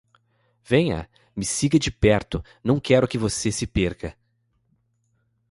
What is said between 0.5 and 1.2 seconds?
Venha,